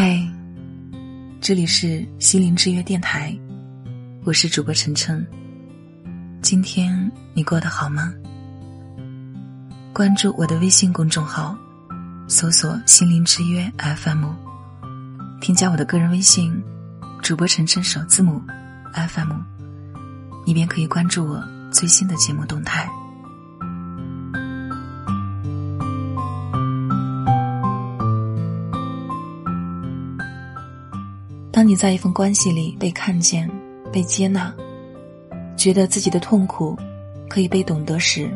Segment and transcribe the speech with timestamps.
[0.00, 0.16] 嗨，
[1.40, 3.36] 这里是心灵之约电台，
[4.22, 5.26] 我是主播晨晨。
[6.40, 8.14] 今天你过得好吗？
[9.92, 11.58] 关注我的微信公众号，
[12.28, 14.26] 搜索“心灵之约 FM”，
[15.40, 16.62] 添加我的个人微信
[17.20, 18.40] “主播晨晨”首字母
[18.94, 19.32] “FM”，
[20.46, 21.42] 你便可以关注我
[21.72, 22.88] 最新的节目动态。
[31.58, 33.50] 当你在一份关系里被看见、
[33.92, 34.54] 被接纳，
[35.56, 36.78] 觉得自己的痛苦
[37.28, 38.30] 可以被懂得时，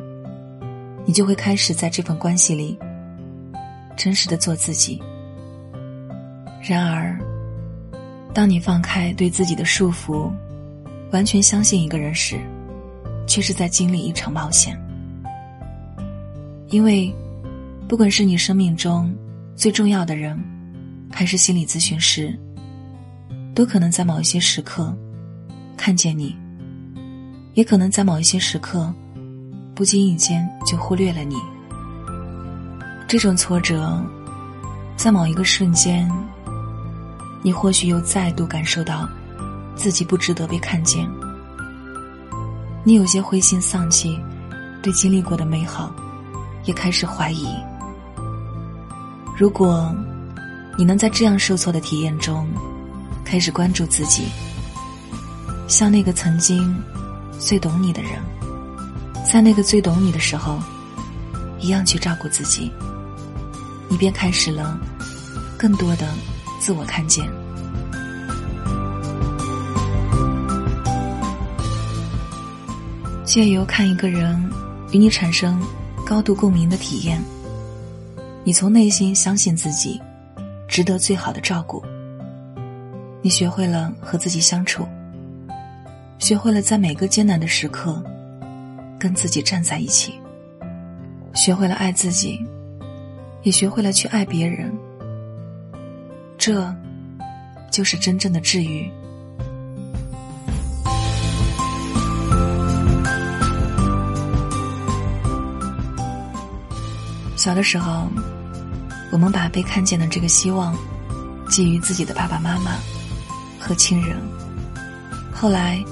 [1.05, 2.77] 你就会开始在这份关系里
[3.97, 5.01] 真实的做自己。
[6.61, 7.17] 然而，
[8.35, 10.29] 当你放开对自己的束缚，
[11.12, 12.41] 完全相信一个人时，
[13.25, 14.77] 却是在经历一场冒险。
[16.70, 17.15] 因为，
[17.87, 19.15] 不管是你生命中
[19.55, 20.37] 最重要的人，
[21.09, 22.37] 还是心理咨询师。
[23.55, 24.97] 都可能在某一些时刻
[25.77, 26.36] 看见你，
[27.55, 28.92] 也可能在某一些时刻
[29.75, 31.36] 不经意间就忽略了你。
[33.06, 34.03] 这种挫折，
[34.97, 36.11] 在某一个瞬间，
[37.42, 39.06] 你或许又再度感受到
[39.75, 41.06] 自己不值得被看见。
[42.84, 44.19] 你有些灰心丧气，
[44.83, 45.95] 对经历过的美好
[46.64, 47.47] 也开始怀疑。
[49.36, 49.95] 如果
[50.78, 52.48] 你能在这样受挫的体验中，
[53.33, 54.25] 开始关注自己，
[55.66, 56.77] 像那个曾经
[57.39, 58.20] 最懂你的人，
[59.24, 60.58] 在那个最懂你的时候，
[61.58, 62.70] 一样去照顾自己，
[63.89, 64.78] 你便开始了
[65.56, 66.06] 更多的
[66.61, 67.27] 自我看见。
[73.24, 74.46] 借由看一个人
[74.91, 75.58] 与你产生
[76.05, 77.19] 高度共鸣的体验，
[78.44, 79.98] 你从内心相信自己
[80.69, 81.83] 值得最好的照顾。
[83.25, 84.84] 你学会了和自己相处，
[86.19, 88.02] 学会了在每个艰难的时刻
[88.98, 90.14] 跟自己站在一起，
[91.33, 92.45] 学会了爱自己，
[93.45, 94.77] 也学会了去爱别人。
[96.36, 96.74] 这，
[97.70, 98.91] 就是真正的治愈。
[107.36, 108.08] 小的时候，
[109.13, 110.77] 我们把被看见的这个希望
[111.48, 112.73] 寄予自己的爸爸妈妈。
[113.62, 114.17] 和亲人。
[115.33, 115.83] 后来，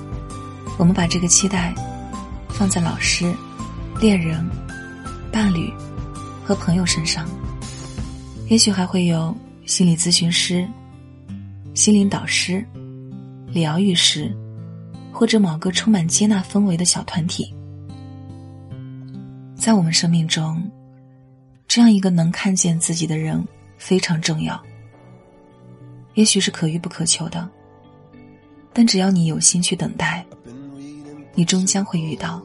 [0.76, 1.72] 我们把这个期待
[2.48, 3.32] 放在老师、
[4.00, 4.44] 恋人、
[5.32, 5.72] 伴侣
[6.44, 7.28] 和朋友身上，
[8.48, 9.34] 也许还会有
[9.66, 10.68] 心理咨询师、
[11.74, 12.64] 心灵导师、
[13.46, 14.34] 疗愈师，
[15.12, 17.54] 或者某个充满接纳氛围的小团体。
[19.54, 20.60] 在我们生命中，
[21.68, 23.46] 这样一个能看见自己的人
[23.78, 24.60] 非常重要。
[26.14, 27.48] 也许是可遇不可求的。
[28.72, 30.24] 但只要你有心去等待，
[31.34, 32.40] 你终将会遇到。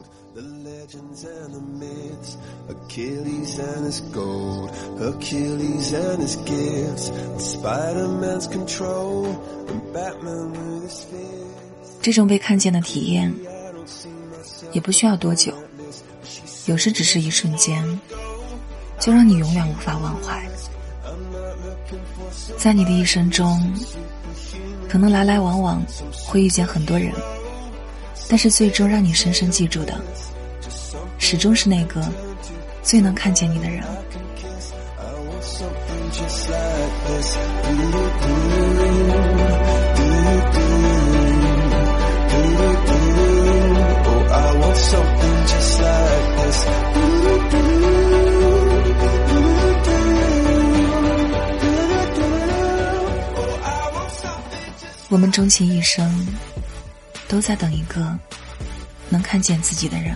[12.02, 13.32] 这种被看见的体验，
[14.72, 15.52] 也不需要多久，
[16.66, 18.00] 有时只是一瞬间，
[18.98, 20.44] 就让你永远无法忘怀。
[22.58, 23.72] 在你的一生中。
[24.88, 25.84] 可能来来往往
[26.26, 27.12] 会遇见很多人，
[28.28, 29.94] 但是最终让你深深记住的，
[31.18, 32.02] 始终是那个
[32.82, 33.82] 最能看见你的人。
[55.16, 56.26] 我们终其一生，
[57.26, 58.14] 都在等一个
[59.08, 60.14] 能看见自己的人。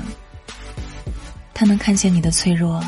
[1.55, 2.85] 他能看见你的脆弱，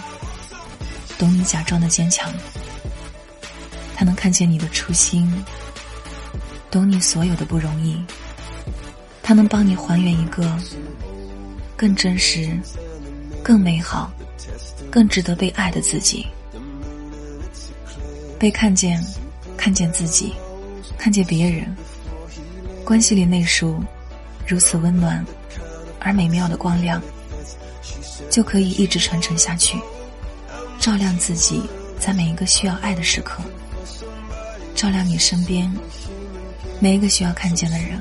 [1.16, 2.30] 懂你假装的坚强。
[3.96, 5.26] 他能看见你的初心，
[6.70, 7.98] 懂你所有的不容易。
[9.22, 10.54] 他能帮你还原一个
[11.78, 12.54] 更真实、
[13.42, 14.12] 更美好、
[14.90, 16.26] 更值得被爱的自己。
[18.38, 19.02] 被看见，
[19.56, 20.34] 看见自己，
[20.98, 21.74] 看见别人。
[22.84, 23.82] 关系里那束
[24.46, 25.24] 如此温暖
[26.00, 27.00] 而美妙的光亮，
[28.30, 29.78] 就可以一直传承下去，
[30.78, 31.62] 照亮自己
[31.98, 33.42] 在每一个需要爱的时刻，
[34.74, 35.72] 照亮你身边
[36.80, 38.00] 每一个需要看见的人。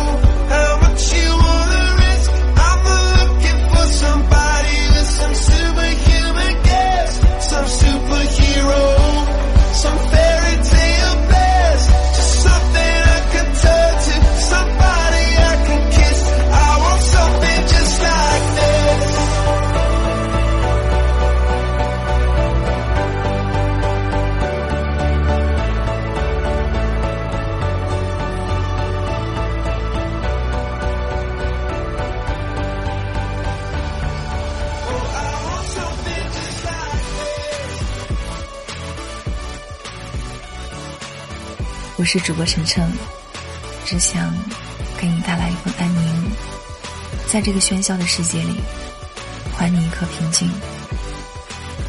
[42.01, 42.91] 我是主播晨晨，
[43.85, 44.35] 只想
[44.97, 46.31] 给你带来一份安宁，
[47.31, 48.59] 在这个喧嚣的世界里，
[49.55, 50.51] 还你一颗平静。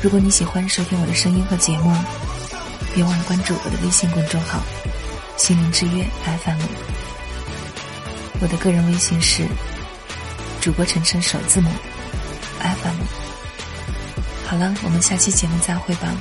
[0.02, 1.96] 如果你喜欢收听我的声音和节目，
[2.94, 4.60] 别忘了关注我的微信公众号
[5.38, 6.04] “心灵之约
[6.44, 6.60] FM”。
[8.42, 9.48] 我的个人微信是
[10.60, 11.70] 主播晨晨首字母
[12.60, 13.00] FM。
[14.46, 16.14] 好了，我们下期节目再会吧，